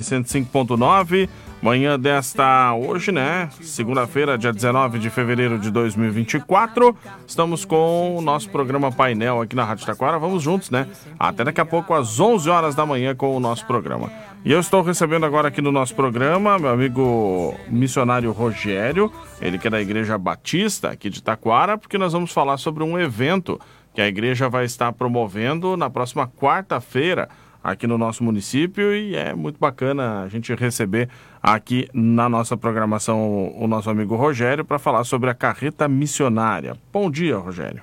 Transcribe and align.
105.9, 0.00 1.28
manhã 1.60 1.98
desta 1.98 2.72
hoje, 2.72 3.10
né? 3.10 3.50
Segunda-feira, 3.60 4.38
dia 4.38 4.52
19 4.52 5.00
de 5.00 5.10
fevereiro 5.10 5.58
de 5.58 5.72
2024. 5.72 6.96
Estamos 7.26 7.64
com 7.64 8.16
o 8.16 8.22
nosso 8.22 8.48
programa 8.48 8.92
painel 8.92 9.40
aqui 9.40 9.56
na 9.56 9.64
Rádio 9.64 9.84
Taquara. 9.84 10.16
Vamos 10.16 10.40
juntos, 10.40 10.70
né? 10.70 10.86
Até 11.18 11.42
daqui 11.42 11.60
a 11.60 11.64
pouco, 11.64 11.94
às 11.94 12.20
11 12.20 12.48
horas 12.48 12.76
da 12.76 12.86
manhã, 12.86 13.12
com 13.12 13.36
o 13.36 13.40
nosso 13.40 13.66
programa. 13.66 14.08
E 14.44 14.52
eu 14.52 14.60
estou 14.60 14.82
recebendo 14.82 15.26
agora 15.26 15.48
aqui 15.48 15.60
no 15.60 15.72
nosso 15.72 15.96
programa 15.96 16.60
meu 16.60 16.70
amigo 16.70 17.56
missionário 17.68 18.30
Rogério, 18.30 19.12
ele 19.40 19.58
que 19.58 19.66
é 19.66 19.70
da 19.70 19.80
Igreja 19.82 20.16
Batista 20.16 20.90
aqui 20.90 21.10
de 21.10 21.20
Taquara, 21.20 21.76
porque 21.76 21.98
nós 21.98 22.12
vamos 22.12 22.30
falar 22.30 22.56
sobre 22.58 22.84
um 22.84 22.96
evento 22.96 23.60
que 23.92 24.00
a 24.00 24.06
igreja 24.06 24.48
vai 24.48 24.64
estar 24.64 24.92
promovendo 24.92 25.76
na 25.76 25.90
próxima 25.90 26.28
quarta-feira 26.28 27.28
aqui 27.62 27.86
no 27.86 27.98
nosso 27.98 28.22
município 28.22 28.94
e 28.94 29.14
é 29.14 29.34
muito 29.34 29.58
bacana 29.58 30.22
a 30.22 30.28
gente 30.28 30.54
receber 30.54 31.08
aqui 31.42 31.88
na 31.92 32.28
nossa 32.28 32.56
programação 32.56 33.52
o 33.56 33.66
nosso 33.66 33.90
amigo 33.90 34.16
Rogério 34.16 34.64
para 34.64 34.78
falar 34.78 35.04
sobre 35.04 35.30
a 35.30 35.34
carreta 35.34 35.88
missionária. 35.88 36.76
Bom 36.92 37.10
dia, 37.10 37.36
Rogério. 37.36 37.82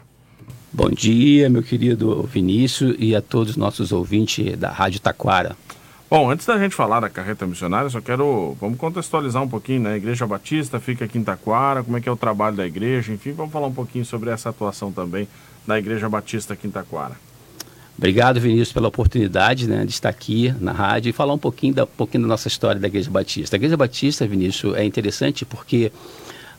Bom 0.72 0.90
dia, 0.90 1.50
meu 1.50 1.64
querido 1.64 2.24
Vinícius 2.24 2.96
e 3.00 3.16
a 3.16 3.22
todos 3.22 3.52
os 3.52 3.58
nossos 3.58 3.92
ouvintes 3.92 4.58
da 4.58 4.72
Rádio 4.72 5.00
Taquara. 5.00 5.56
Bom, 6.10 6.30
antes 6.30 6.46
da 6.46 6.58
gente 6.60 6.76
falar 6.76 7.00
da 7.00 7.10
carreta 7.10 7.48
missionária, 7.48 7.90
só 7.90 8.00
quero, 8.00 8.56
vamos 8.60 8.78
contextualizar 8.78 9.42
um 9.42 9.48
pouquinho, 9.48 9.82
né? 9.82 9.94
A 9.94 9.98
Igreja 9.98 10.28
Batista 10.28 10.80
fica 10.80 11.06
aqui 11.06 11.18
em 11.18 11.24
Taquara, 11.24 11.84
como 11.84 11.98
é 11.98 12.02
que 12.02 12.08
é 12.08 12.12
o 12.12 12.16
trabalho 12.16 12.56
da 12.56 12.68
igreja, 12.68 13.12
enfim, 13.12 13.32
vamos 13.32 13.52
falar 13.52 13.68
um 13.68 13.74
pouquinho 13.74 14.06
sobre 14.06 14.30
essa 14.30 14.50
atuação 14.50 14.92
também 14.92 15.28
da 15.66 15.80
Igreja 15.80 16.08
Batista 16.08 16.54
aqui 16.54 16.68
em 16.68 16.72
Taquara. 16.72 17.16
Obrigado, 17.98 18.42
Vinícius, 18.42 18.74
pela 18.74 18.90
oportunidade 18.90 19.68
né, 19.68 19.86
de 19.86 19.92
estar 19.92 20.10
aqui 20.10 20.54
na 20.60 20.74
rádio 20.74 21.10
e 21.10 21.14
falar 21.14 21.34
um 21.34 21.38
pouquinho 21.38 21.74
da, 21.74 21.88
pouquinho 21.88 22.24
da 22.24 22.28
nossa 22.28 22.48
história 22.48 22.80
da 22.80 22.88
Igreja 22.88 23.10
Batista. 23.10 23.56
A 23.56 23.58
Igreja 23.58 23.78
Batista, 23.78 24.28
Vinícius, 24.28 24.76
é 24.76 24.84
interessante 24.84 25.46
porque 25.46 25.92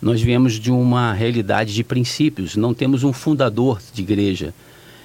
nós 0.01 0.21
viemos 0.23 0.55
de 0.55 0.71
uma 0.71 1.13
realidade 1.13 1.75
de 1.75 1.85
princípios, 1.85 2.57
não 2.57 2.73
temos 2.73 3.05
um 3.05 3.13
fundador 3.13 3.81
de 3.93 4.03
igreja. 4.03 4.55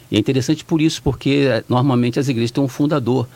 E 0.10 0.16
é 0.16 0.20
interessante 0.20 0.64
por 0.64 0.82
isso, 0.82 1.02
porque 1.02 1.48
eh, 1.50 1.64
normalmente 1.70 2.20
as 2.20 2.28
igrejas 2.28 2.52
têm 2.52 2.64
um 2.64 2.68
fundador. 2.68 3.28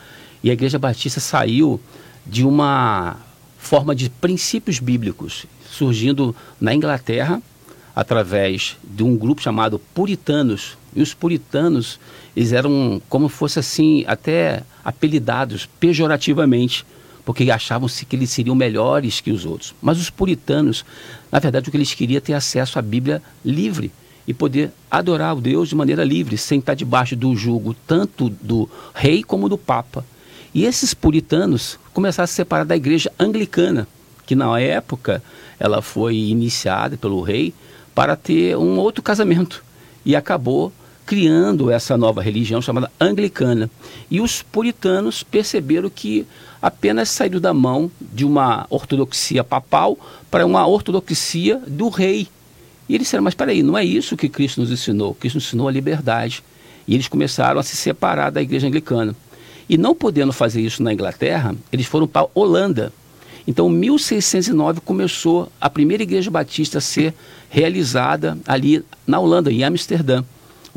E 0.44 0.50
a 0.50 0.52
Igreja 0.52 0.78
Batista 0.78 1.18
saiu 1.20 1.80
de 2.26 2.44
uma 2.44 3.16
forma 3.58 3.94
de 3.94 4.10
princípios 4.10 4.78
bíblicos, 4.78 5.46
surgindo 5.70 6.36
na 6.60 6.74
Inglaterra, 6.74 7.42
através 7.94 8.76
de 8.84 9.02
um 9.02 9.16
grupo 9.16 9.40
chamado 9.40 9.78
Puritanos. 9.94 10.76
E 10.96 11.02
os 11.02 11.12
puritanos, 11.12 12.00
eles 12.34 12.52
eram 12.52 13.00
como 13.08 13.28
fosse 13.28 13.58
assim, 13.58 14.02
até 14.06 14.62
apelidados 14.82 15.68
pejorativamente, 15.78 16.86
porque 17.22 17.50
achavam-se 17.50 18.06
que 18.06 18.16
eles 18.16 18.30
seriam 18.30 18.56
melhores 18.56 19.20
que 19.20 19.30
os 19.30 19.44
outros. 19.44 19.74
Mas 19.82 20.00
os 20.00 20.08
puritanos, 20.08 20.84
na 21.30 21.38
verdade, 21.38 21.68
o 21.68 21.70
que 21.70 21.76
eles 21.76 21.92
queriam 21.92 22.16
é 22.16 22.20
ter 22.20 22.32
acesso 22.32 22.78
à 22.78 22.82
Bíblia 22.82 23.22
livre 23.44 23.92
e 24.26 24.32
poder 24.32 24.72
adorar 24.90 25.36
o 25.36 25.40
Deus 25.40 25.68
de 25.68 25.74
maneira 25.74 26.02
livre, 26.02 26.38
sem 26.38 26.58
estar 26.58 26.74
debaixo 26.74 27.14
do 27.14 27.36
jugo 27.36 27.74
tanto 27.86 28.28
do 28.28 28.68
rei 28.94 29.22
como 29.22 29.48
do 29.48 29.58
papa. 29.58 30.04
E 30.54 30.64
esses 30.64 30.94
puritanos 30.94 31.78
começaram 31.92 32.24
a 32.24 32.26
se 32.26 32.34
separar 32.34 32.64
da 32.64 32.74
igreja 32.74 33.12
anglicana, 33.18 33.86
que 34.24 34.34
na 34.34 34.58
época 34.58 35.22
ela 35.60 35.82
foi 35.82 36.16
iniciada 36.16 36.96
pelo 36.96 37.20
rei 37.20 37.52
para 37.94 38.16
ter 38.16 38.56
um 38.56 38.78
outro 38.78 39.02
casamento. 39.02 39.62
E 40.04 40.16
acabou 40.16 40.72
criando 41.06 41.70
essa 41.70 41.96
nova 41.96 42.20
religião 42.20 42.60
chamada 42.60 42.90
anglicana. 43.00 43.70
E 44.10 44.20
os 44.20 44.42
puritanos 44.42 45.22
perceberam 45.22 45.88
que 45.88 46.26
apenas 46.60 47.08
saiu 47.08 47.38
da 47.38 47.54
mão 47.54 47.90
de 48.00 48.24
uma 48.24 48.66
ortodoxia 48.68 49.44
papal 49.44 49.96
para 50.28 50.44
uma 50.44 50.66
ortodoxia 50.66 51.62
do 51.66 51.88
rei. 51.88 52.26
E 52.88 52.94
eles 52.94 53.06
disseram, 53.06 53.22
mas 53.22 53.32
espera 53.32 53.52
aí, 53.52 53.62
não 53.62 53.78
é 53.78 53.84
isso 53.84 54.16
que 54.16 54.28
Cristo 54.28 54.60
nos 54.60 54.70
ensinou. 54.70 55.14
Cristo 55.14 55.36
nos 55.36 55.46
ensinou 55.46 55.68
a 55.68 55.72
liberdade. 55.72 56.42
E 56.88 56.94
eles 56.94 57.08
começaram 57.08 57.60
a 57.60 57.62
se 57.62 57.76
separar 57.76 58.30
da 58.30 58.42
igreja 58.42 58.66
anglicana. 58.66 59.14
E 59.68 59.78
não 59.78 59.94
podendo 59.94 60.32
fazer 60.32 60.60
isso 60.60 60.82
na 60.82 60.92
Inglaterra, 60.92 61.54
eles 61.72 61.86
foram 61.86 62.06
para 62.06 62.26
a 62.26 62.28
Holanda. 62.34 62.92
Então, 63.46 63.68
1609 63.68 64.80
começou 64.80 65.50
a 65.60 65.70
primeira 65.70 66.02
igreja 66.02 66.30
batista 66.30 66.78
a 66.78 66.80
ser 66.80 67.14
realizada 67.48 68.36
ali 68.46 68.84
na 69.06 69.20
Holanda, 69.20 69.52
em 69.52 69.62
Amsterdã, 69.62 70.24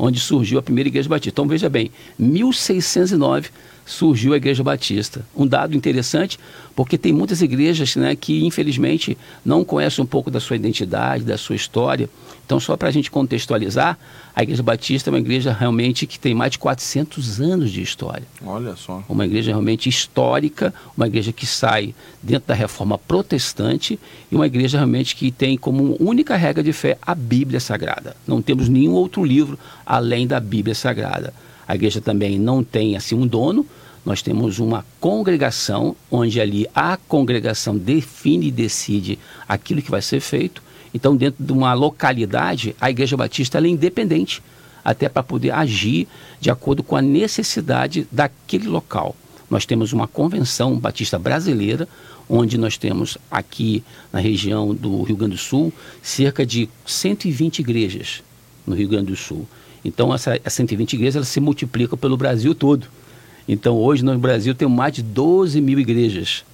onde 0.00 0.18
surgiu 0.18 0.58
a 0.58 0.62
primeira 0.62 0.88
igreja 0.88 1.08
batista. 1.08 1.30
Então, 1.30 1.46
veja 1.46 1.68
bem, 1.68 1.90
1609 2.18 3.50
surgiu 3.90 4.32
a 4.32 4.36
Igreja 4.36 4.62
Batista. 4.62 5.24
Um 5.36 5.46
dado 5.46 5.76
interessante, 5.76 6.38
porque 6.76 6.96
tem 6.96 7.12
muitas 7.12 7.42
igrejas 7.42 7.96
né, 7.96 8.14
que, 8.14 8.44
infelizmente, 8.44 9.18
não 9.44 9.64
conhecem 9.64 10.02
um 10.02 10.06
pouco 10.06 10.30
da 10.30 10.38
sua 10.38 10.56
identidade, 10.56 11.24
da 11.24 11.36
sua 11.36 11.56
história. 11.56 12.08
Então, 12.46 12.58
só 12.58 12.76
para 12.76 12.88
a 12.88 12.90
gente 12.90 13.10
contextualizar, 13.10 13.98
a 14.34 14.42
Igreja 14.42 14.62
Batista 14.62 15.10
é 15.10 15.12
uma 15.12 15.18
igreja 15.18 15.52
realmente 15.52 16.06
que 16.06 16.18
tem 16.18 16.34
mais 16.34 16.52
de 16.52 16.58
400 16.58 17.40
anos 17.40 17.70
de 17.70 17.82
história. 17.82 18.22
Olha 18.44 18.74
só. 18.76 19.04
Uma 19.08 19.24
igreja 19.24 19.50
realmente 19.50 19.88
histórica, 19.88 20.72
uma 20.96 21.06
igreja 21.06 21.32
que 21.32 21.46
sai 21.46 21.94
dentro 22.22 22.48
da 22.48 22.54
reforma 22.54 22.96
protestante 22.96 23.98
e 24.30 24.34
uma 24.34 24.46
igreja 24.46 24.78
realmente 24.78 25.16
que 25.16 25.30
tem 25.30 25.56
como 25.56 25.96
única 26.00 26.36
regra 26.36 26.62
de 26.62 26.72
fé 26.72 26.96
a 27.02 27.14
Bíblia 27.14 27.60
Sagrada. 27.60 28.16
Não 28.26 28.40
temos 28.40 28.68
nenhum 28.68 28.92
outro 28.92 29.24
livro 29.24 29.58
além 29.84 30.26
da 30.26 30.40
Bíblia 30.40 30.74
Sagrada. 30.74 31.34
A 31.70 31.76
igreja 31.76 32.00
também 32.00 32.36
não 32.36 32.64
tem 32.64 32.96
assim 32.96 33.14
um 33.14 33.24
dono, 33.24 33.64
nós 34.04 34.22
temos 34.22 34.58
uma 34.58 34.84
congregação 34.98 35.94
onde 36.10 36.40
ali 36.40 36.66
a 36.74 36.96
congregação 36.96 37.78
define 37.78 38.48
e 38.48 38.50
decide 38.50 39.20
aquilo 39.48 39.80
que 39.80 39.88
vai 39.88 40.02
ser 40.02 40.18
feito. 40.18 40.60
Então, 40.92 41.14
dentro 41.14 41.44
de 41.44 41.52
uma 41.52 41.72
localidade, 41.72 42.74
a 42.80 42.90
Igreja 42.90 43.16
Batista 43.16 43.64
é 43.64 43.68
independente, 43.68 44.42
até 44.84 45.08
para 45.08 45.22
poder 45.22 45.52
agir 45.52 46.08
de 46.40 46.50
acordo 46.50 46.82
com 46.82 46.96
a 46.96 47.02
necessidade 47.02 48.04
daquele 48.10 48.66
local. 48.66 49.14
Nós 49.48 49.64
temos 49.64 49.92
uma 49.92 50.08
convenção 50.08 50.76
batista 50.76 51.20
brasileira, 51.20 51.86
onde 52.28 52.58
nós 52.58 52.76
temos 52.76 53.16
aqui 53.30 53.84
na 54.12 54.18
região 54.18 54.74
do 54.74 55.04
Rio 55.04 55.14
Grande 55.14 55.36
do 55.36 55.40
Sul 55.40 55.72
cerca 56.02 56.44
de 56.44 56.68
120 56.84 57.60
igrejas 57.60 58.24
no 58.66 58.74
Rio 58.74 58.88
Grande 58.88 59.12
do 59.12 59.16
Sul. 59.16 59.46
Então, 59.84 60.14
essa, 60.14 60.36
essa 60.36 60.56
120 60.56 60.94
igrejas 60.94 61.28
se 61.28 61.40
multiplica 61.40 61.96
pelo 61.96 62.16
Brasil 62.16 62.54
todo. 62.54 62.86
Então, 63.48 63.76
hoje 63.76 64.04
no 64.04 64.16
Brasil 64.18 64.54
tem 64.54 64.68
mais 64.68 64.94
de 64.94 65.02
12 65.02 65.60
mil 65.60 65.78
igrejas. 65.78 66.44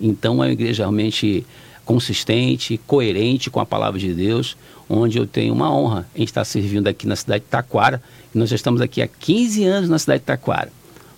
Então, 0.00 0.34
é 0.34 0.46
uma 0.46 0.52
igreja 0.52 0.82
realmente 0.82 1.46
consistente, 1.84 2.78
coerente 2.86 3.50
com 3.50 3.60
a 3.60 3.66
palavra 3.66 3.98
de 3.98 4.14
Deus, 4.14 4.56
onde 4.88 5.18
eu 5.18 5.26
tenho 5.26 5.52
uma 5.52 5.72
honra 5.74 6.06
em 6.14 6.22
estar 6.22 6.44
servindo 6.44 6.86
aqui 6.86 7.06
na 7.06 7.16
cidade 7.16 7.44
de 7.44 7.50
Taquara. 7.50 8.02
nós 8.34 8.48
já 8.48 8.56
estamos 8.56 8.80
aqui 8.80 9.02
há 9.02 9.08
15 9.08 9.64
anos 9.64 9.90
na 9.90 9.98
cidade 9.98 10.20
de 10.20 10.26
Taquara. 10.26 10.72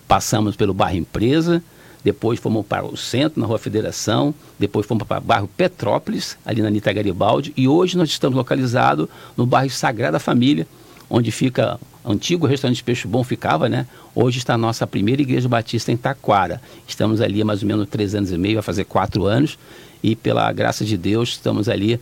Passamos 0.07 0.55
pelo 0.55 0.73
bairro 0.73 0.97
Empresa, 0.97 1.63
depois 2.03 2.39
fomos 2.39 2.65
para 2.65 2.85
o 2.85 2.95
centro, 2.95 3.41
na 3.41 3.47
Rua 3.47 3.57
Federação, 3.57 4.33
depois 4.59 4.85
fomos 4.85 5.07
para 5.07 5.17
o 5.17 5.23
bairro 5.23 5.49
Petrópolis, 5.57 6.37
ali 6.45 6.61
na 6.61 6.67
Anitta 6.67 6.93
Garibaldi, 6.93 7.51
e 7.57 7.67
hoje 7.67 7.97
nós 7.97 8.09
estamos 8.09 8.37
localizados 8.37 9.07
no 9.35 9.45
bairro 9.45 9.71
Sagrada 9.71 10.19
Família, 10.19 10.67
onde 11.09 11.31
fica 11.31 11.79
antigo 12.05 12.45
restaurante 12.45 12.83
Peixe 12.83 13.07
Bom 13.07 13.23
ficava, 13.23 13.67
né? 13.67 13.87
Hoje 14.13 14.37
está 14.37 14.53
a 14.53 14.57
nossa 14.57 14.85
primeira 14.85 15.21
igreja 15.21 15.49
batista 15.49 15.91
em 15.91 15.97
Taquara. 15.97 16.61
Estamos 16.87 17.21
ali 17.21 17.41
há 17.41 17.45
mais 17.45 17.61
ou 17.61 17.67
menos 17.67 17.87
três 17.89 18.13
anos 18.15 18.31
e 18.31 18.37
meio, 18.37 18.55
vai 18.55 18.63
fazer 18.63 18.85
quatro 18.85 19.25
anos, 19.25 19.57
e 20.03 20.15
pela 20.15 20.51
graça 20.51 20.85
de 20.85 20.97
Deus 20.97 21.29
estamos 21.29 21.67
ali 21.67 21.99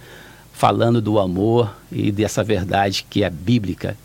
falando 0.51 1.01
do 1.01 1.19
amor 1.19 1.73
e 1.91 2.11
dessa 2.11 2.43
verdade 2.43 3.05
que 3.09 3.23
é 3.23 3.29
bíblica. 3.29 3.97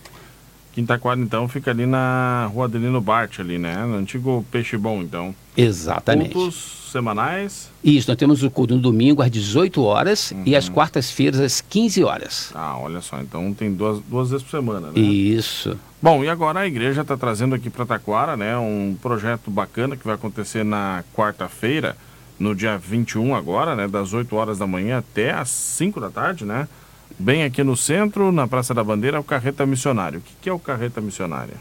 Quintaquara, 0.78 1.18
então, 1.18 1.48
fica 1.48 1.72
ali 1.72 1.86
na 1.86 2.48
rua 2.54 2.66
Adelino 2.66 3.00
Bart, 3.00 3.40
ali, 3.40 3.58
né? 3.58 3.84
No 3.84 3.96
antigo 3.96 4.46
Peixe 4.48 4.76
Bom, 4.76 5.02
então. 5.02 5.34
Exatamente. 5.56 6.30
Cultos 6.30 6.88
semanais? 6.92 7.68
Isso, 7.82 8.08
nós 8.08 8.16
temos 8.16 8.44
o 8.44 8.50
culto 8.50 8.76
no 8.76 8.80
domingo 8.80 9.20
às 9.20 9.28
18 9.28 9.82
horas 9.82 10.30
uhum. 10.30 10.44
e 10.46 10.54
às 10.54 10.69
quartas-feiras 10.69 11.40
às 11.40 11.60
15 11.60 12.04
horas. 12.04 12.52
Ah, 12.54 12.78
olha 12.78 13.00
só, 13.00 13.20
então 13.20 13.52
tem 13.52 13.75
duas, 13.75 14.00
duas 14.02 14.30
vezes 14.30 14.44
por 14.44 14.52
semana, 14.52 14.92
né? 14.92 15.00
Isso. 15.00 15.76
Bom, 16.00 16.22
e 16.22 16.28
agora 16.28 16.60
a 16.60 16.66
igreja 16.69 17.02
está 17.02 17.16
trazendo 17.16 17.56
aqui 17.56 17.69
para 17.69 17.84
Taquara, 17.84 18.36
né, 18.36 18.56
um 18.56 18.96
projeto 19.02 19.50
bacana 19.50 19.96
que 19.96 20.06
vai 20.06 20.14
acontecer 20.14 20.64
na 20.64 21.02
quarta-feira, 21.12 21.96
no 22.38 22.54
dia 22.54 22.78
21 22.78 23.34
agora, 23.34 23.74
né, 23.74 23.88
das 23.88 24.12
8 24.12 24.36
horas 24.36 24.58
da 24.58 24.66
manhã 24.66 24.98
até 24.98 25.32
às 25.32 25.50
5 25.50 26.00
da 26.00 26.08
tarde, 26.08 26.44
né? 26.44 26.69
Bem 27.20 27.43
aqui 27.43 27.65
no 27.65 27.76
centro, 27.76 28.31
na 28.31 28.47
Praça 28.47 28.73
da 28.73 28.85
Bandeira, 28.85 29.19
o 29.19 29.25
Carreta 29.25 29.67
Missionário. 29.67 30.20
O 30.20 30.23
que 30.41 30.49
é 30.49 30.53
o 30.53 30.59
Carreta 30.59 31.00
Missionária? 31.00 31.55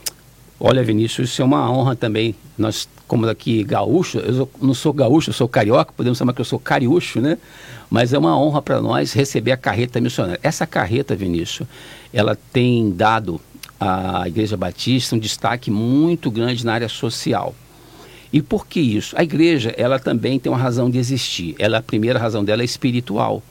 Olha, 0.59 0.83
Vinícius, 0.83 1.31
isso 1.31 1.41
é 1.41 1.45
uma 1.45 1.67
honra 1.71 1.95
também. 1.95 2.35
Nós, 2.55 2.87
como 3.07 3.27
aqui 3.27 3.63
gaúcho, 3.63 4.19
eu 4.19 4.47
não 4.61 4.75
sou 4.75 4.93
gaúcho, 4.93 5.31
eu 5.31 5.33
sou 5.33 5.47
carioca, 5.47 5.91
podemos 5.97 6.19
chamar 6.19 6.33
que 6.33 6.41
eu 6.41 6.45
sou 6.45 6.59
cariúcho, 6.59 7.19
né? 7.19 7.39
Mas 7.89 8.13
é 8.13 8.19
uma 8.19 8.39
honra 8.39 8.61
para 8.61 8.79
nós 8.79 9.13
receber 9.13 9.51
a 9.51 9.57
carreta 9.57 9.99
missionária. 9.99 10.39
Essa 10.43 10.67
carreta, 10.67 11.15
Vinícius, 11.15 11.67
ela 12.13 12.37
tem 12.53 12.91
dado 12.91 13.41
à 13.79 14.27
Igreja 14.27 14.55
Batista 14.55 15.15
um 15.15 15.19
destaque 15.19 15.71
muito 15.71 16.29
grande 16.29 16.63
na 16.63 16.73
área 16.73 16.89
social. 16.89 17.55
E 18.31 18.43
por 18.43 18.67
que 18.67 18.79
isso? 18.79 19.15
A 19.17 19.23
igreja, 19.23 19.73
ela 19.75 19.97
também 19.97 20.37
tem 20.37 20.51
uma 20.51 20.57
razão 20.59 20.87
de 20.87 20.99
existir. 20.99 21.55
Ela, 21.57 21.79
a 21.79 21.81
primeira 21.81 22.19
razão 22.19 22.43
dela 22.43 22.61
é 22.61 22.65
espiritual, 22.65 23.41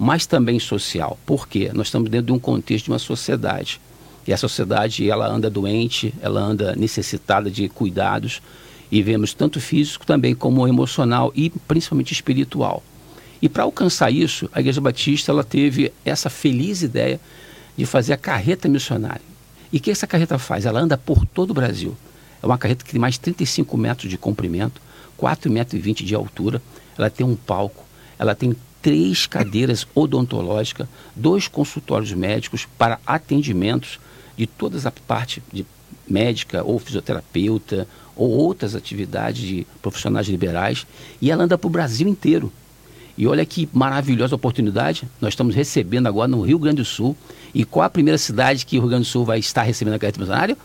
mas 0.00 0.24
também 0.24 0.58
social. 0.58 1.18
Por 1.26 1.46
quê? 1.46 1.70
Nós 1.74 1.88
estamos 1.88 2.08
dentro 2.08 2.28
de 2.28 2.32
um 2.32 2.38
contexto 2.38 2.86
de 2.86 2.90
uma 2.90 2.98
sociedade. 2.98 3.78
E 4.26 4.32
a 4.32 4.36
sociedade, 4.38 5.10
ela 5.10 5.28
anda 5.28 5.50
doente, 5.50 6.14
ela 6.22 6.40
anda 6.40 6.74
necessitada 6.74 7.50
de 7.50 7.68
cuidados, 7.68 8.40
e 8.90 9.02
vemos 9.02 9.34
tanto 9.34 9.60
físico 9.60 10.06
também 10.06 10.34
como 10.34 10.66
emocional 10.66 11.30
e 11.36 11.50
principalmente 11.50 12.14
espiritual. 12.14 12.82
E 13.42 13.48
para 13.48 13.64
alcançar 13.64 14.10
isso, 14.10 14.48
a 14.54 14.60
Igreja 14.60 14.80
Batista 14.80 15.32
ela 15.32 15.44
teve 15.44 15.92
essa 16.02 16.30
feliz 16.30 16.80
ideia 16.80 17.20
de 17.76 17.84
fazer 17.84 18.14
a 18.14 18.16
carreta 18.16 18.68
missionária. 18.70 19.20
E 19.70 19.76
o 19.76 19.80
que 19.80 19.90
essa 19.90 20.06
carreta 20.06 20.38
faz? 20.38 20.64
Ela 20.64 20.80
anda 20.80 20.96
por 20.96 21.26
todo 21.26 21.50
o 21.50 21.54
Brasil. 21.54 21.94
É 22.42 22.46
uma 22.46 22.56
carreta 22.56 22.82
que 22.86 22.92
tem 22.92 23.00
mais 23.00 23.18
35 23.18 23.76
metros 23.76 24.10
de 24.10 24.16
comprimento, 24.16 24.80
4,20 25.18 25.50
metros 25.50 25.96
de 25.96 26.14
altura. 26.14 26.62
Ela 26.96 27.10
tem 27.10 27.26
um 27.26 27.36
palco, 27.36 27.84
ela 28.18 28.34
tem 28.34 28.56
três 28.82 29.26
cadeiras 29.26 29.86
odontológicas, 29.94 30.88
dois 31.14 31.48
consultórios 31.48 32.12
médicos 32.12 32.66
para 32.78 32.98
atendimentos 33.06 33.98
de 34.36 34.46
toda 34.46 34.76
a 34.88 34.92
parte 35.06 35.42
de 35.52 35.66
médica 36.08 36.64
ou 36.64 36.78
fisioterapeuta 36.78 37.86
ou 38.16 38.28
outras 38.30 38.74
atividades 38.74 39.42
de 39.42 39.66
profissionais 39.80 40.28
liberais. 40.28 40.86
E 41.20 41.30
ela 41.30 41.44
anda 41.44 41.56
para 41.56 41.66
o 41.66 41.70
Brasil 41.70 42.08
inteiro. 42.08 42.52
E 43.16 43.26
olha 43.26 43.44
que 43.44 43.68
maravilhosa 43.72 44.34
oportunidade. 44.34 45.06
Nós 45.20 45.34
estamos 45.34 45.54
recebendo 45.54 46.06
agora 46.06 46.28
no 46.28 46.40
Rio 46.40 46.58
Grande 46.58 46.78
do 46.78 46.84
Sul. 46.84 47.16
E 47.54 47.64
qual 47.64 47.84
a 47.84 47.90
primeira 47.90 48.16
cidade 48.16 48.64
que 48.64 48.78
o 48.78 48.80
Rio 48.80 48.88
Grande 48.88 49.04
do 49.04 49.10
Sul 49.10 49.24
vai 49.24 49.38
estar 49.38 49.62
recebendo 49.62 49.94
a 49.94 49.98
carreta 49.98 50.18
missionária? 50.18 50.56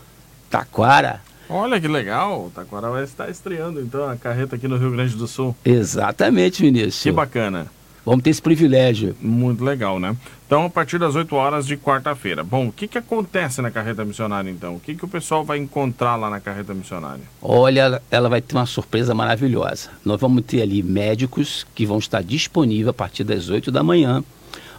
Taquara. 0.48 1.20
Olha 1.48 1.80
que 1.80 1.86
legal, 1.86 2.50
Taquara 2.54 2.90
vai 2.90 3.04
estar 3.04 3.30
estreando 3.30 3.80
então 3.80 4.08
a 4.08 4.16
carreta 4.16 4.56
aqui 4.56 4.66
no 4.66 4.76
Rio 4.76 4.90
Grande 4.90 5.14
do 5.14 5.28
Sul. 5.28 5.54
Exatamente, 5.64 6.62
Vinícius. 6.62 7.02
Que 7.02 7.12
bacana. 7.12 7.66
Vamos 8.06 8.22
ter 8.22 8.30
esse 8.30 8.40
privilégio. 8.40 9.16
Muito 9.20 9.64
legal, 9.64 9.98
né? 9.98 10.16
Então, 10.46 10.66
a 10.66 10.70
partir 10.70 10.96
das 10.96 11.16
8 11.16 11.34
horas 11.34 11.66
de 11.66 11.76
quarta-feira. 11.76 12.44
Bom, 12.44 12.68
o 12.68 12.72
que, 12.72 12.86
que 12.86 12.96
acontece 12.96 13.60
na 13.60 13.68
carreta 13.68 14.04
missionária, 14.04 14.48
então? 14.48 14.76
O 14.76 14.80
que, 14.80 14.94
que 14.94 15.04
o 15.04 15.08
pessoal 15.08 15.44
vai 15.44 15.58
encontrar 15.58 16.14
lá 16.14 16.30
na 16.30 16.38
carreta 16.38 16.72
missionária? 16.72 17.24
Olha, 17.42 18.00
ela 18.08 18.28
vai 18.28 18.40
ter 18.40 18.54
uma 18.54 18.64
surpresa 18.64 19.12
maravilhosa. 19.12 19.90
Nós 20.04 20.20
vamos 20.20 20.44
ter 20.44 20.62
ali 20.62 20.84
médicos 20.84 21.66
que 21.74 21.84
vão 21.84 21.98
estar 21.98 22.22
disponíveis 22.22 22.86
a 22.86 22.92
partir 22.92 23.24
das 23.24 23.48
8 23.48 23.72
da 23.72 23.82
manhã. 23.82 24.22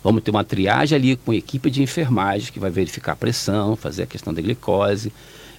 Vamos 0.02 0.24
ter 0.24 0.32
uma 0.32 0.46
triagem 0.46 0.96
ali 0.96 1.18
com 1.18 1.34
equipe 1.34 1.70
de 1.70 1.84
enfermagem 1.84 2.54
que 2.54 2.62
vai 2.62 2.72
verificar 2.72 3.12
a 3.12 3.18
pressão, 3.18 3.76
fazer 3.76 4.04
a 4.04 4.08
questão 4.08 4.34
da 4.34 4.42
glicose. 4.42 5.12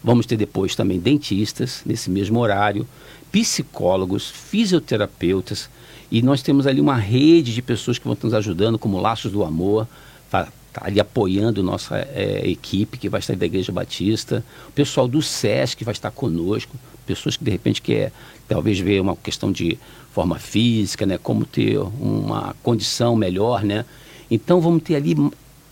Vamos 0.03 0.25
ter 0.25 0.39
depois 0.39 0.75
também 0.75 0.99
dentistas 0.99 1.83
nesse 1.85 2.11
mesmo 2.11 2.41
horário, 2.41 2.89
psicólogos, 3.31 4.31
fisioterapeutas, 4.31 5.69
e 6.11 6.23
nós 6.23 6.43
temos 6.43 6.67
ali 6.67 6.81
uma 6.81 6.97
rede 6.97 7.55
de 7.55 7.61
pessoas 7.61 7.99
que 7.99 8.07
vão 8.07 8.17
nos 8.23 8.35
ajudando, 8.35 8.79
como 8.79 9.01
Laços 9.01 9.31
do 9.31 9.45
Amor, 9.45 9.87
tá, 10.31 10.49
tá 10.73 10.83
ali 10.85 10.99
apoiando 10.99 11.63
nossa 11.63 11.99
é, 11.99 12.49
equipe 12.49 12.97
que 12.97 13.09
vai 13.09 13.21
estar 13.21 13.37
da 13.37 13.47
Igreja 13.47 13.73
Batista, 13.73 14.45
o 14.69 14.73
pessoal 14.73 15.07
do 15.07 15.21
SESC 15.21 15.85
vai 15.85 15.93
estar 15.93 16.11
conosco, 16.11 16.77
pessoas 17.07 17.37
que 17.37 17.45
de 17.45 17.51
repente 17.51 17.83
quer 17.83 18.13
talvez 18.47 18.79
ver 18.79 19.01
uma 19.01 19.17
questão 19.17 19.53
de 19.53 19.79
forma 20.13 20.39
física, 20.39 21.05
né, 21.05 21.19
como 21.19 21.45
ter 21.45 21.79
uma 21.79 22.55
condição 22.63 23.15
melhor, 23.15 23.63
né? 23.63 23.85
Então 24.31 24.61
vamos 24.61 24.83
ter 24.83 24.97
ali 24.97 25.15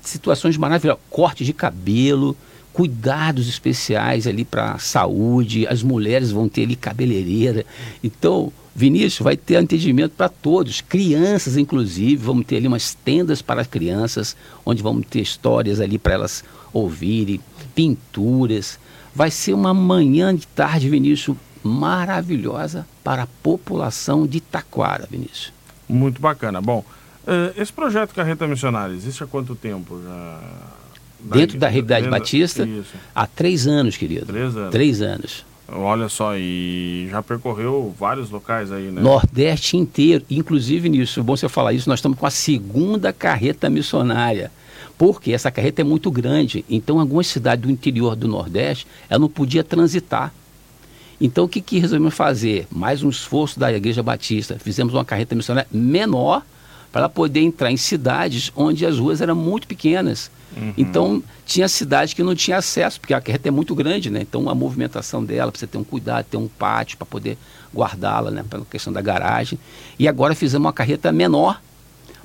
situações 0.03 0.57
maravilhosas, 0.57 1.03
corte 1.11 1.45
de 1.45 1.53
cabelo, 1.53 2.37
cuidados 2.77 3.49
especiais 3.49 4.27
ali 4.27 4.45
para 4.45 4.73
a 4.73 4.79
saúde, 4.79 5.67
as 5.67 5.83
mulheres 5.83 6.31
vão 6.31 6.47
ter 6.47 6.65
ali 6.65 6.77
cabeleireira. 6.77 7.65
Então, 8.05 8.53
Vinícius, 8.75 9.25
vai 9.25 9.35
ter 9.35 9.57
atendimento 9.57 10.13
para 10.13 10.29
todos, 10.29 10.83
crianças 10.83 11.57
inclusive, 11.57 12.17
vamos 12.17 12.45
ter 12.45 12.59
ali 12.59 12.69
umas 12.69 12.93
tendas 12.93 13.41
para 13.41 13.65
crianças, 13.65 14.37
onde 14.63 14.83
vamos 14.83 15.07
ter 15.07 15.23
histórias 15.23 15.81
ali 15.81 15.99
para 15.99 16.13
elas 16.13 16.45
ouvirem, 16.71 17.41
pinturas. 17.75 18.79
Vai 19.15 19.31
ser 19.31 19.55
uma 19.55 19.73
manhã 19.73 20.37
de 20.37 20.47
tarde, 20.47 20.91
Vinícius, 20.91 21.35
maravilhosa 21.63 22.87
para 23.03 23.23
a 23.23 23.29
população 23.43 24.27
de 24.27 24.39
Taquara, 24.39 25.09
Vinícius. 25.11 25.51
Muito 25.89 26.21
bacana. 26.21 26.61
Bom, 26.61 26.85
eh, 27.27 27.55
esse 27.57 27.73
projeto 27.73 28.15
Carreta 28.15 28.47
Missionária 28.47 28.93
existe 28.95 29.25
há 29.25 29.27
quanto 29.27 29.55
tempo 29.55 29.99
já? 30.05 30.41
Dentro 31.21 31.59
da 31.59 31.69
Realidade 31.69 32.09
Batista? 32.09 32.65
Isso. 32.67 32.95
Há 33.15 33.27
três 33.27 33.67
anos, 33.67 33.97
querido. 33.97 34.27
Três 34.27 34.57
anos. 34.57 34.71
Três 34.71 35.03
anos. 35.03 35.45
Olha 35.69 36.09
só, 36.09 36.37
e 36.37 37.09
já 37.11 37.21
percorreu 37.23 37.93
vários 37.99 38.31
locais 38.31 38.71
aí, 38.71 38.85
né? 38.85 39.01
Nordeste 39.01 39.77
inteiro. 39.77 40.25
Inclusive 40.31 40.89
nisso, 40.89 41.19
é 41.19 41.23
bom 41.23 41.37
você 41.37 41.49
falar 41.49 41.73
isso, 41.73 41.89
nós 41.89 41.99
estamos 41.99 42.19
com 42.19 42.27
a 42.27 42.31
segunda 42.31 43.13
carreta 43.13 43.69
missionária. 43.69 44.53
Porque 44.97 45.33
essa 45.33 45.51
carreta 45.51 45.81
é 45.81 45.85
muito 45.85 46.11
grande. 46.11 46.65
Então, 46.71 47.01
algumas 47.01 47.27
cidades 47.27 47.65
do 47.67 47.71
interior 47.71 48.15
do 48.15 48.29
Nordeste, 48.29 48.87
ela 49.11 49.19
não 49.19 49.29
podia 49.29 49.65
transitar. 49.65 50.33
Então, 51.21 51.45
o 51.45 51.49
que, 51.49 51.61
que 51.61 51.79
resolvemos 51.79 52.15
fazer? 52.15 52.67
Mais 52.71 53.03
um 53.03 53.09
esforço 53.09 53.59
da 53.59 53.73
Igreja 53.73 54.03
Batista. 54.03 54.59
Fizemos 54.59 54.95
uma 54.95 55.05
carreta 55.05 55.35
missionária 55.35 55.69
menor 55.73 56.43
para 56.97 57.11
poder 57.11 57.41
entrar 57.41 57.71
em 57.71 57.77
cidades 57.77 58.51
onde 58.57 58.87
as 58.87 58.99
ruas 58.99 59.21
eram 59.21 59.35
muito 59.35 59.67
pequenas. 59.67 60.31
Uhum. 60.57 60.73
Então, 60.79 61.23
tinha 61.45 61.69
cidades 61.69 62.15
que 62.15 62.23
não 62.23 62.35
tinha 62.35 62.57
acesso, 62.57 62.99
porque 62.99 63.13
a 63.13 63.21
carreta 63.21 63.49
é 63.49 63.51
muito 63.51 63.75
grande, 63.75 64.09
né? 64.09 64.23
Então, 64.23 64.49
a 64.49 64.55
movimentação 64.55 65.23
dela, 65.23 65.53
precisa 65.53 65.71
ter 65.71 65.77
um 65.77 65.85
cuidado, 65.85 66.25
ter 66.25 66.39
um 66.39 66.49
pátio 66.49 66.97
para 66.97 67.05
poder 67.05 67.37
guardá-la, 67.75 68.31
né? 68.31 68.43
Pela 68.49 68.65
questão 68.65 68.91
da 68.91 69.03
garagem. 69.03 69.59
E 69.99 70.09
agora 70.09 70.35
fizemos 70.35 70.65
uma 70.65 70.73
carreta 70.73 71.13
menor, 71.13 71.61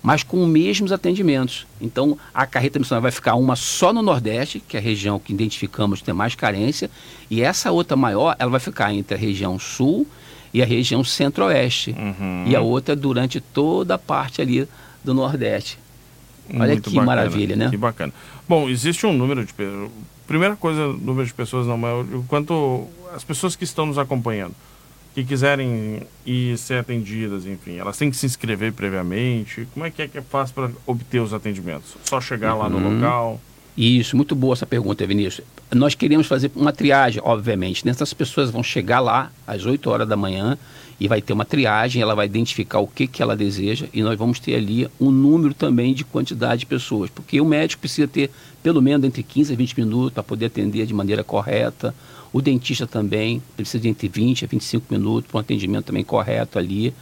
mas 0.02 0.24
com 0.24 0.42
os 0.42 0.48
mesmos 0.48 0.94
atendimentos. 0.94 1.68
Então, 1.82 2.18
a 2.34 2.46
carreta 2.46 2.80
missionária 2.80 3.04
vai 3.04 3.12
ficar 3.12 3.36
uma 3.36 3.58
só 3.58 3.92
no 3.92 4.02
Nordeste, 4.02 4.64
que 4.66 4.78
é 4.78 4.80
a 4.80 4.84
região 4.84 5.20
que 5.20 5.34
identificamos 5.34 6.00
que 6.00 6.06
tem 6.06 6.14
mais 6.14 6.34
carência, 6.34 6.90
e 7.30 7.42
essa 7.42 7.74
outra 7.74 7.98
maior, 7.98 8.38
ela 8.40 8.52
vai 8.52 8.60
ficar 8.62 8.94
entre 8.94 9.16
a 9.16 9.18
região 9.18 9.60
Sul 9.60 10.08
e 10.54 10.62
a 10.62 10.66
região 10.66 11.04
Centro-Oeste. 11.04 11.92
Uhum. 11.98 12.46
E 12.48 12.56
a 12.56 12.62
outra 12.62 12.96
durante 12.96 13.40
toda 13.40 13.96
a 13.96 13.98
parte 13.98 14.42
ali 14.42 14.68
do 15.04 15.14
Nordeste. 15.14 15.80
Olha 16.54 16.74
Muito 16.74 16.90
que 16.90 16.96
bacana, 16.96 17.06
maravilha, 17.06 17.56
né? 17.56 17.70
Que 17.70 17.78
bacana. 17.78 18.14
Bom, 18.48 18.70
existe 18.70 19.06
um 19.06 19.14
número 19.14 19.46
de 19.46 19.54
pessoas. 19.54 19.92
Primeira 20.28 20.56
coisa, 20.56 20.88
número 20.88 21.26
de 21.26 21.34
pessoas 21.34 21.68
não, 21.68 21.78
mas 21.78 22.06
o 22.14 22.24
quanto 22.28 22.88
as 23.14 23.24
pessoas 23.24 23.56
que 23.56 23.64
estão 23.64 23.86
nos 23.86 23.98
acompanhando, 23.98 24.56
que 25.14 25.24
quiserem 25.24 26.04
ir 26.26 26.58
ser 26.58 26.80
atendidas, 26.80 27.46
enfim, 27.46 27.78
elas 27.78 27.98
têm 27.98 28.10
que 28.10 28.16
se 28.16 28.26
inscrever 28.26 28.72
previamente. 28.72 29.68
Como 29.74 29.86
é 29.86 29.92
que 29.92 30.02
é 30.02 30.08
que 30.08 30.18
é 30.18 30.22
faz 30.22 30.52
para 30.52 30.70
obter 30.86 31.20
os 31.20 31.34
atendimentos? 31.34 31.96
Só 32.06 32.22
chegar 32.22 32.54
uhum. 32.54 32.60
lá 32.60 32.70
no 32.70 32.78
uhum. 32.78 32.96
local? 32.96 33.42
Isso, 33.78 34.18
muito 34.18 34.36
boa 34.36 34.54
essa 34.54 34.66
pergunta, 34.66 35.08
Vinícius. 35.08 35.46
Nós 35.74 35.96
queremos 35.96 36.28
fazer 36.28 36.52
uma 36.56 36.74
triagem, 36.74 37.22
obviamente. 37.24 37.88
Essas 37.88 38.14
pessoas 38.14 38.50
vão 38.50 38.62
chegar 38.62 39.00
lá 39.00 39.32
às 39.48 39.66
8 39.66 39.90
horas 39.90 40.08
da 40.08 40.18
manhã 40.18 40.58
e 41.00 41.08
vai 41.08 41.20
ter 41.20 41.34
uma 41.34 41.46
triagem, 41.46 42.00
ela 42.00 42.14
vai 42.14 42.28
identificar 42.28 42.80
o 42.80 42.86
que, 42.86 43.08
que 43.08 43.24
ela 43.24 43.36
deseja 43.36 43.88
e 43.92 44.04
nós 44.04 44.16
vamos 44.20 44.40
ter 44.40 44.54
ali 44.54 44.88
um 45.00 45.10
número 45.10 45.52
também 45.52 45.96
de 45.96 46.04
quantidade 46.04 46.60
de 46.60 46.66
pessoas, 46.68 47.10
porque 47.10 47.42
o 47.42 47.46
médico 47.46 47.82
precisa 47.82 48.08
ter 48.08 48.30
pelo 48.62 48.82
menos 48.84 49.04
entre 49.04 49.24
15 49.24 49.52
a 49.52 49.56
20 49.56 49.80
minutos 49.80 50.14
para 50.14 50.22
poder 50.22 50.46
atender 50.46 50.86
de 50.86 50.94
maneira 50.94 51.24
correta. 51.24 51.96
O 52.32 52.40
dentista 52.40 52.86
também 52.86 53.42
precisa 53.58 53.80
de 53.80 53.90
entre 53.90 54.08
20 54.08 54.46
a 54.46 54.48
25 54.48 54.86
minutos 54.94 55.32
para 55.32 55.40
um 55.40 55.42
atendimento 55.42 55.86
também 55.86 56.04
correto 56.04 56.60
ali. 56.60 56.94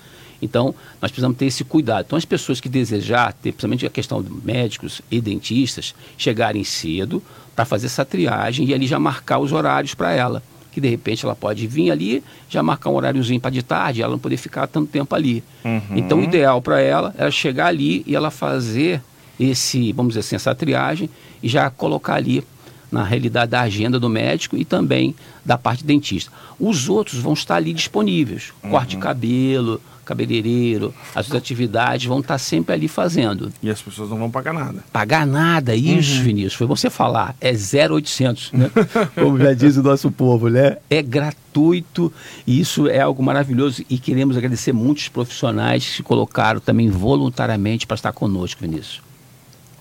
Então, 0.42 0.74
nós 1.02 1.12
precisamos 1.12 1.38
ter 1.38 1.46
esse 1.46 1.64
cuidado. 1.64 2.06
Então, 2.06 2.18
as 2.18 2.26
pessoas 2.26 2.62
que 2.62 2.70
desejar, 2.70 3.34
ter, 3.34 3.52
principalmente 3.52 3.86
a 3.86 3.90
questão 3.90 4.22
de 4.22 4.32
médicos 4.44 5.02
e 5.12 5.20
dentistas, 5.20 5.94
chegarem 6.18 6.64
cedo 6.64 7.22
para 7.56 7.66
fazer 7.66 7.88
essa 7.88 8.06
triagem 8.06 8.68
e 8.68 8.74
ali 8.74 8.88
já 8.88 9.00
marcar 9.00 9.40
os 9.40 9.52
horários 9.52 9.94
para 9.94 10.12
ela. 10.12 10.42
Que 10.72 10.80
de 10.80 10.88
repente 10.88 11.26
ela 11.26 11.36
pode 11.36 11.66
vir 11.68 11.92
ali, 11.92 12.24
já 12.48 12.62
marcar 12.62 12.90
um 12.90 12.94
horáriozinho 12.94 13.40
para 13.40 13.52
de 13.52 13.64
tarde, 13.64 14.02
ela 14.02 14.12
não 14.12 14.20
poder 14.20 14.38
ficar 14.38 14.68
tanto 14.68 14.90
tempo 14.90 15.14
ali. 15.14 15.44
Uhum. 15.66 15.82
Então, 15.98 16.20
o 16.20 16.24
ideal 16.24 16.62
para 16.62 16.80
ela 16.80 17.14
é 17.18 17.30
chegar 17.32 17.68
ali 17.68 18.04
e 18.06 18.16
ela 18.16 18.32
fazer 18.32 19.02
esse, 19.40 19.92
vamos 19.94 20.12
dizer 20.12 20.20
assim, 20.20 20.36
essa 20.36 20.54
triagem 20.54 21.10
e 21.42 21.50
já 21.50 21.70
colocar 21.70 22.16
ali 22.16 22.44
na 22.92 23.04
realidade 23.04 23.52
da 23.52 23.62
agenda 23.62 24.00
do 24.00 24.10
médico 24.10 24.58
e 24.58 24.66
também 24.66 25.16
da 25.46 25.58
parte 25.58 25.84
dentista. 25.84 26.32
Os 26.60 26.90
outros 26.90 27.20
vão 27.20 27.34
estar 27.34 27.56
ali 27.56 27.74
disponíveis, 27.74 28.52
uhum. 28.64 28.72
corte 28.72 28.96
de 28.96 28.98
cabelo, 28.98 29.82
cabeleireiro, 30.10 30.94
as 31.14 31.28
suas 31.28 31.38
atividades 31.38 32.08
vão 32.08 32.20
estar 32.20 32.38
sempre 32.40 32.74
ali 32.74 32.88
fazendo. 32.88 33.52
E 33.62 33.70
as 33.70 33.82
pessoas 33.82 34.10
não 34.10 34.18
vão 34.18 34.32
pagar 34.32 34.54
nada. 34.54 34.84
Pagar 34.92 35.26
nada, 35.26 35.76
isso, 35.76 36.18
uhum. 36.18 36.24
Vinícius, 36.24 36.56
foi 36.56 36.66
você 36.66 36.90
falar, 36.90 37.36
é 37.40 37.52
0800, 37.52 38.52
né? 38.54 38.72
Como 39.14 39.38
já 39.38 39.54
diz 39.54 39.78
o 39.78 39.84
nosso 39.84 40.12
povo, 40.12 40.50
né? 40.50 40.78
É 40.90 41.02
gratuito 41.02 42.12
e 42.46 42.60
isso 42.60 42.88
é 42.88 43.00
algo 43.00 43.22
maravilhoso 43.22 43.84
e 43.90 43.98
queremos 43.98 44.36
agradecer 44.36 44.74
muitos 44.74 45.08
profissionais 45.08 45.86
que 45.86 45.92
se 45.98 46.04
colocaram 46.04 46.60
também 46.60 46.90
voluntariamente 46.90 47.86
para 47.86 47.96
estar 47.96 48.12
conosco, 48.12 48.62
Vinícius. 48.62 49.09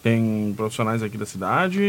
Tem 0.02 0.54
profissionais 0.56 1.02
aqui 1.02 1.18
da 1.18 1.26
cidade, 1.26 1.80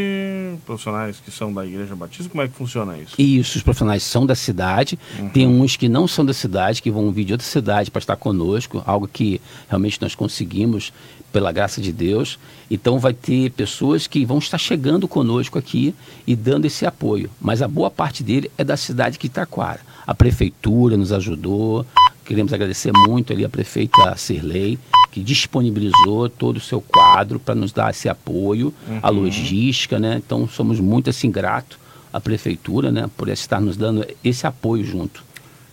profissionais 0.66 1.22
que 1.24 1.32
são 1.32 1.54
da 1.54 1.66
Igreja 1.66 1.96
Batista, 1.96 2.30
como 2.30 2.42
é 2.44 2.48
que 2.48 2.54
funciona 2.54 2.98
isso? 2.98 3.16
Isso, 3.18 3.58
os 3.58 3.64
profissionais 3.64 4.04
são 4.04 4.26
da 4.26 4.36
cidade, 4.36 4.98
uhum. 5.20 5.30
tem 5.30 5.48
uns 5.48 5.76
que 5.76 5.88
não 5.88 6.08
são 6.08 6.26
da 6.26 6.34
cidade, 6.34 6.82
que 6.82 6.92
vão 6.92 7.12
vir 7.12 7.26
de 7.26 7.34
outra 7.34 7.48
cidade 7.48 7.92
para 7.92 8.00
estar 8.00 8.16
conosco, 8.16 8.84
algo 8.86 9.08
que 9.08 9.40
realmente 9.70 10.02
nós 10.02 10.16
conseguimos 10.16 10.92
pela 11.32 11.52
graça 11.52 11.82
de 11.82 11.92
Deus. 11.92 12.40
Então 12.70 13.00
vai 13.00 13.14
ter 13.14 13.52
pessoas 13.52 14.08
que 14.08 14.26
vão 14.26 14.40
estar 14.40 14.58
chegando 14.58 15.08
conosco 15.08 15.58
aqui 15.58 15.94
e 16.26 16.36
dando 16.36 16.66
esse 16.66 16.86
apoio. 16.86 17.30
Mas 17.40 17.62
a 17.62 17.68
boa 17.68 17.90
parte 17.90 18.24
dele 18.24 18.52
é 18.58 18.64
da 18.64 18.78
cidade 18.78 19.18
de 19.18 19.26
Itaquara. 19.26 19.82
A 20.06 20.14
prefeitura 20.14 20.98
nos 20.98 21.12
ajudou, 21.12 21.86
Queremos 22.30 22.54
agradecer 22.54 22.92
muito 23.08 23.34
ali 23.34 23.44
a 23.44 23.50
prefeita 23.50 24.16
Cirlei, 24.16 24.78
que 25.12 25.20
disponibilizou 25.20 26.30
todo 26.30 26.58
o 26.58 26.60
seu 26.60 26.80
quadro 26.80 27.40
para 27.40 27.56
nos 27.56 27.72
dar 27.72 27.90
esse 27.90 28.08
apoio, 28.08 28.72
uhum. 28.88 29.00
a 29.02 29.10
logística, 29.10 29.98
né? 29.98 30.22
Então 30.24 30.48
somos 30.48 30.80
muito 30.80 31.10
assim 31.10 31.32
gratos 31.32 31.80
à 32.14 32.22
prefeitura, 32.22 32.92
né, 32.92 33.10
por 33.18 33.30
estar 33.30 33.60
nos 33.60 33.76
dando 33.76 34.06
esse 34.24 34.46
apoio 34.46 34.86
junto. 34.86 35.24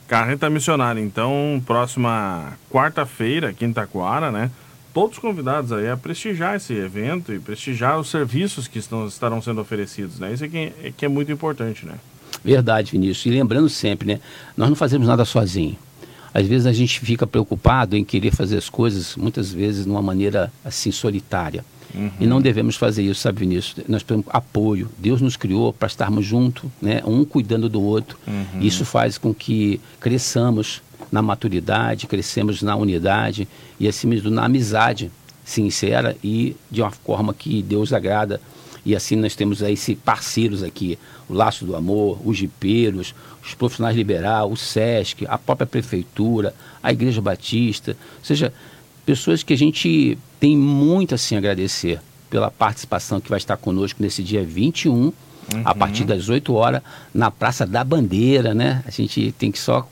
Carreta 0.09 0.49
Missionária, 0.49 0.99
então, 0.99 1.63
próxima 1.67 2.55
quarta-feira, 2.71 3.51
aqui 3.51 3.67
em 3.67 3.73
Taquara, 3.75 4.33
né? 4.33 4.51
Todos 4.95 5.19
convidados 5.19 5.73
aí 5.73 5.91
a 5.91 5.97
prestigiar 5.97 6.57
esse 6.57 6.73
evento 6.73 7.35
e 7.35 7.39
prestigiar 7.39 8.01
os 8.01 8.09
serviços 8.09 8.67
que 8.67 8.79
estão, 8.79 9.07
estarão 9.07 9.43
sendo 9.43 9.61
oferecidos, 9.61 10.19
né? 10.19 10.33
Isso 10.33 10.47
é 10.47 10.49
que, 10.49 10.73
é 10.83 10.91
que 10.97 11.05
é 11.05 11.09
muito 11.09 11.31
importante, 11.31 11.85
né? 11.85 11.97
Verdade, 12.43 12.93
Vinícius. 12.93 13.27
E 13.27 13.31
lembrando 13.31 13.69
sempre, 13.69 14.09
né? 14.09 14.21
Nós 14.57 14.71
não 14.71 14.77
fazemos 14.77 15.07
nada 15.07 15.27
sozinho. 15.27 15.77
Às 16.37 16.47
vezes 16.47 16.67
a 16.67 16.73
gente 16.73 17.01
fica 17.01 17.27
preocupado 17.27 17.97
em 17.97 18.05
querer 18.05 18.31
fazer 18.31 18.59
as 18.59 18.69
coisas, 18.69 19.17
muitas 19.17 19.51
vezes, 19.51 19.85
de 19.85 19.91
uma 19.91 20.03
maneira 20.03 20.53
assim 20.63 20.93
solitária. 20.93 21.65
Uhum. 21.95 22.11
E 22.21 22.27
não 22.27 22.43
devemos 22.43 22.77
fazer 22.77 23.05
isso, 23.05 23.23
sabe, 23.23 23.41
Vinícius? 23.41 23.87
Nós 23.89 24.03
temos 24.03 24.27
apoio. 24.29 24.91
Deus 24.99 25.23
nos 25.23 25.35
criou 25.35 25.73
para 25.73 25.89
estarmos 25.89 26.27
juntos, 26.27 26.65
né? 26.83 27.01
um 27.07 27.25
cuidando 27.25 27.71
do 27.71 27.81
outro. 27.81 28.19
Uhum. 28.27 28.61
Isso 28.61 28.85
faz 28.85 29.17
com 29.17 29.33
que 29.33 29.81
cresçamos 29.99 30.83
na 31.11 31.23
maturidade, 31.23 32.07
crescemos 32.07 32.61
na 32.61 32.77
unidade 32.77 33.49
e, 33.81 33.89
acima 33.89 34.15
de 34.15 34.21
tudo, 34.21 34.35
na 34.35 34.45
amizade 34.45 35.11
sincera 35.43 36.19
e 36.23 36.55
de 36.71 36.83
uma 36.83 36.91
forma 36.91 37.33
que 37.33 37.63
Deus 37.63 37.95
agrada. 37.95 38.43
E 38.87 38.95
assim 38.95 39.17
nós 39.17 39.35
temos 39.35 39.65
aí 39.65 39.73
esse 39.73 39.97
parceiros 39.97 40.63
aqui, 40.63 40.97
o 41.29 41.35
Laço 41.35 41.67
do 41.67 41.75
Amor, 41.75 42.21
os 42.25 42.39
jipeiros, 42.39 43.13
os 43.45 43.53
profissionais 43.53 43.97
liberal, 43.97 44.53
o 44.53 44.57
SESC, 44.57 45.27
a 45.29 45.37
própria 45.37 45.67
prefeitura, 45.67 46.55
a 46.81 46.93
Igreja 46.93 47.21
Batista, 47.21 47.97
ou 48.19 48.25
seja, 48.25 48.53
pessoas 49.05 49.43
que 49.43 49.53
a 49.53 49.59
gente 49.59 50.17
tem 50.39 50.57
muito 50.57 51.17
assim 51.17 51.35
a 51.35 51.39
agradecer 51.39 52.01
pela 52.31 52.49
participação 52.49 53.21
que 53.21 53.29
vai 53.29 53.39
estar 53.39 53.57
conosco 53.57 54.01
nesse 54.01 54.23
dia 54.23 54.45
21, 54.45 54.93
uhum. 54.93 55.13
a 55.65 55.75
partir 55.75 56.05
das 56.05 56.29
8 56.29 56.55
horas, 56.55 56.81
na 57.13 57.29
Praça 57.29 57.67
da 57.67 57.83
Bandeira, 57.83 58.55
né? 58.55 58.85
A 58.87 58.91
gente 58.93 59.33
tem 59.37 59.51
que 59.51 59.59
só 59.59 59.89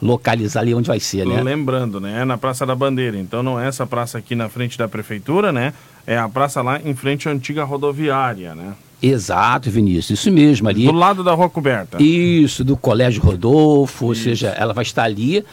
localizar 0.00 0.60
ali 0.60 0.74
onde 0.74 0.88
vai 0.88 1.00
ser, 1.00 1.26
né? 1.26 1.42
Lembrando, 1.42 1.98
né? 2.00 2.20
É 2.20 2.24
na 2.26 2.36
Praça 2.36 2.66
da 2.66 2.74
Bandeira. 2.74 3.18
Então 3.18 3.42
não 3.42 3.58
é 3.58 3.66
essa 3.66 3.86
praça 3.86 4.18
aqui 4.18 4.34
na 4.34 4.50
frente 4.50 4.76
da 4.76 4.86
prefeitura, 4.86 5.50
né? 5.52 5.72
É 6.06 6.16
a 6.16 6.28
praça 6.28 6.62
lá 6.62 6.80
em 6.82 6.94
frente 6.94 7.28
à 7.28 7.32
antiga 7.32 7.64
rodoviária, 7.64 8.54
né? 8.54 8.74
Exato, 9.02 9.70
Vinícius, 9.70 10.20
isso 10.20 10.32
mesmo 10.32 10.68
ali. 10.68 10.86
Do 10.86 10.92
lado 10.92 11.22
da 11.22 11.34
rua 11.34 11.50
coberta. 11.50 12.02
Isso, 12.02 12.64
do 12.64 12.76
Colégio 12.76 13.22
Rodolfo, 13.22 14.04
isso. 14.04 14.04
ou 14.06 14.14
seja, 14.14 14.48
ela 14.48 14.72
vai 14.72 14.82
estar 14.82 15.02
ali 15.02 15.44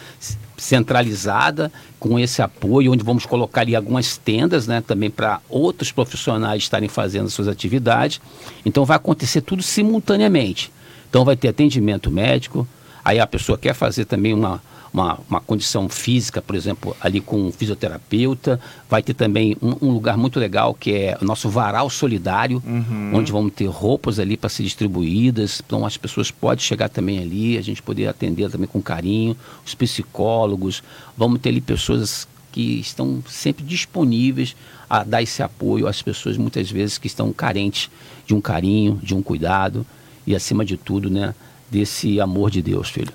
centralizada 0.56 1.72
com 2.00 2.18
esse 2.18 2.42
apoio, 2.42 2.94
onde 2.94 3.04
vamos 3.04 3.26
colocar 3.26 3.62
ali 3.62 3.76
algumas 3.76 4.18
tendas, 4.18 4.66
né, 4.66 4.82
também 4.86 5.10
para 5.10 5.42
outros 5.50 5.92
profissionais 5.92 6.64
estarem 6.64 6.88
fazendo 6.88 7.30
suas 7.30 7.50
atividades. 7.50 8.22
Então 8.66 8.86
vai 8.86 8.96
acontecer 8.96 9.42
tudo 9.42 9.62
simultaneamente. 9.62 10.72
Então 11.10 11.26
vai 11.26 11.36
ter 11.36 11.50
atendimento 11.50 12.10
médico, 12.10 12.66
aí 13.04 13.20
a 13.20 13.28
pessoa 13.28 13.58
quer 13.58 13.74
fazer 13.74 14.06
também 14.06 14.34
uma 14.34 14.62
uma, 14.94 15.20
uma 15.28 15.42
condição 15.42 15.90
física, 15.90 16.42
por 16.42 16.56
exemplo, 16.56 16.96
ali 17.02 17.20
com 17.20 17.48
um 17.48 17.52
fisioterapeuta. 17.52 18.60
Vai 18.88 19.02
ter 19.02 19.16
também 19.16 19.58
um, 19.62 19.88
um 19.88 19.92
lugar 19.92 20.16
muito 20.16 20.40
legal 20.40 20.74
que 20.74 20.94
é 20.94 21.18
o 21.20 21.26
nosso 21.26 21.50
varal 21.50 21.90
solidário, 21.90 22.62
uhum. 22.66 23.12
onde 23.16 23.32
vamos 23.32 23.54
ter 23.54 23.66
roupas 23.66 24.20
ali 24.20 24.38
para 24.38 24.50
ser 24.50 24.64
distribuídas. 24.64 25.62
Então 25.66 25.86
as 25.86 25.98
pessoas 25.98 26.30
podem 26.30 26.64
chegar 26.64 26.90
também 26.90 27.20
ali, 27.20 27.58
a 27.58 27.62
gente 27.62 27.82
poder 27.82 28.08
atender 28.08 28.50
também 28.52 28.68
com 28.68 28.82
carinho. 28.82 29.36
Os 29.66 29.74
psicólogos, 29.74 30.84
vamos 31.18 31.40
ter 31.40 31.50
ali 31.50 31.62
pessoas 31.62 32.28
que 32.52 32.80
estão 32.80 33.24
sempre 33.28 33.66
disponíveis 33.66 34.56
a 34.88 35.04
dar 35.04 35.24
esse 35.24 35.42
apoio 35.42 35.88
às 35.88 36.04
pessoas 36.04 36.38
muitas 36.38 36.70
vezes 36.70 37.00
que 37.00 37.08
estão 37.08 37.34
carentes 37.34 37.90
de 38.28 38.36
um 38.36 38.40
carinho, 38.40 39.00
de 39.02 39.16
um 39.16 39.24
cuidado 39.24 39.84
e 40.26 40.36
acima 40.36 40.64
de 40.64 40.78
tudo, 40.78 41.10
né, 41.10 41.34
desse 41.72 42.22
amor 42.22 42.52
de 42.52 42.62
Deus, 42.62 42.90
filho. 42.90 43.12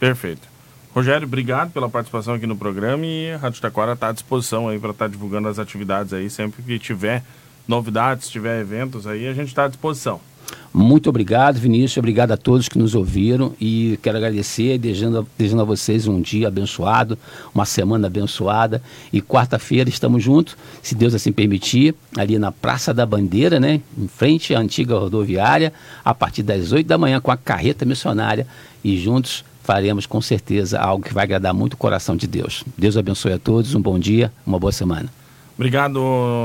Perfeito. 0.00 0.53
Rogério, 0.94 1.26
obrigado 1.26 1.72
pela 1.72 1.88
participação 1.88 2.34
aqui 2.34 2.46
no 2.46 2.56
programa 2.56 3.04
e 3.04 3.32
a 3.32 3.36
Rádio 3.36 3.60
Taquara 3.60 3.94
está 3.94 4.10
à 4.10 4.12
disposição 4.12 4.68
aí 4.68 4.78
para 4.78 4.92
estar 4.92 5.06
tá 5.06 5.10
divulgando 5.10 5.48
as 5.48 5.58
atividades 5.58 6.12
aí, 6.12 6.30
sempre 6.30 6.62
que 6.62 6.78
tiver 6.78 7.24
novidades, 7.66 8.28
tiver 8.28 8.60
eventos 8.60 9.04
aí, 9.04 9.26
a 9.26 9.34
gente 9.34 9.48
está 9.48 9.64
à 9.64 9.68
disposição. 9.68 10.20
Muito 10.72 11.08
obrigado, 11.08 11.58
Vinícius. 11.58 11.96
Obrigado 11.96 12.30
a 12.30 12.36
todos 12.36 12.68
que 12.68 12.78
nos 12.78 12.94
ouviram 12.94 13.54
e 13.60 13.98
quero 14.02 14.18
agradecer, 14.18 14.78
desejando, 14.78 15.26
desejando 15.36 15.62
a 15.62 15.64
vocês 15.64 16.06
um 16.06 16.20
dia 16.20 16.46
abençoado, 16.46 17.18
uma 17.52 17.64
semana 17.64 18.06
abençoada. 18.06 18.80
E 19.12 19.20
quarta-feira 19.20 19.88
estamos 19.88 20.22
juntos, 20.22 20.56
se 20.80 20.94
Deus 20.94 21.12
assim 21.12 21.32
permitir, 21.32 21.92
ali 22.16 22.38
na 22.38 22.52
Praça 22.52 22.94
da 22.94 23.04
Bandeira, 23.04 23.58
né, 23.58 23.80
em 23.98 24.06
frente 24.06 24.54
à 24.54 24.60
antiga 24.60 24.96
rodoviária, 24.96 25.72
a 26.04 26.14
partir 26.14 26.44
das 26.44 26.70
8 26.70 26.86
da 26.86 26.98
manhã 26.98 27.20
com 27.20 27.32
a 27.32 27.36
carreta 27.36 27.84
missionária 27.84 28.46
e 28.84 28.96
juntos 28.96 29.44
faremos 29.64 30.06
com 30.06 30.20
certeza 30.20 30.78
algo 30.78 31.04
que 31.04 31.14
vai 31.14 31.24
agradar 31.24 31.52
muito 31.52 31.72
o 31.72 31.76
coração 31.76 32.14
de 32.14 32.26
Deus. 32.26 32.62
Deus 32.76 32.96
abençoe 32.96 33.32
a 33.32 33.38
todos, 33.38 33.74
um 33.74 33.80
bom 33.80 33.98
dia, 33.98 34.30
uma 34.46 34.58
boa 34.58 34.70
semana. 34.70 35.08
Obrigado, 35.56 36.00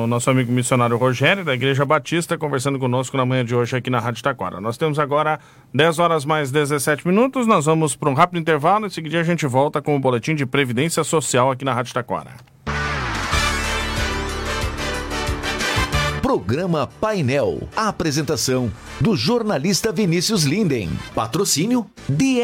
nosso 0.07 0.29
amigo 0.29 0.51
missionário 0.51 0.95
Rogério, 0.95 1.43
da 1.43 1.53
Igreja 1.53 1.83
Batista, 1.83 2.37
conversando 2.37 2.77
conosco 2.77 3.17
na 3.17 3.25
manhã 3.25 3.43
de 3.43 3.55
hoje 3.55 3.75
aqui 3.75 3.89
na 3.89 3.99
Rádio 3.99 4.23
Taquara. 4.23 4.61
Nós 4.61 4.77
temos 4.77 4.99
agora 4.99 5.39
10 5.73 5.99
horas 5.99 6.25
mais 6.25 6.51
17 6.51 7.07
minutos, 7.07 7.47
nós 7.47 7.65
vamos 7.65 7.95
para 7.95 8.09
um 8.09 8.13
rápido 8.13 8.39
intervalo, 8.39 8.85
em 8.85 8.89
seguida 8.89 9.19
a 9.19 9.23
gente 9.23 9.47
volta 9.47 9.81
com 9.81 9.95
o 9.95 9.99
boletim 9.99 10.35
de 10.35 10.45
Previdência 10.45 11.03
Social 11.03 11.51
aqui 11.51 11.65
na 11.65 11.73
Rádio 11.73 11.93
Taquara. 11.93 12.35
Programa 16.29 16.85
Painel. 17.01 17.67
A 17.75 17.87
apresentação 17.87 18.71
do 19.01 19.15
jornalista 19.15 19.91
Vinícius 19.91 20.43
Linden. 20.43 20.87
Patrocínio 21.15 21.87
DR 22.07 22.37